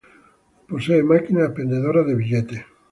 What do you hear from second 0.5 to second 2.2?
Posee máquinas expendedoras de